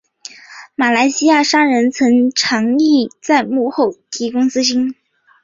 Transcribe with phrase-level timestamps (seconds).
[0.73, 4.95] 马来西亚商人曾长义在幕后提供资金。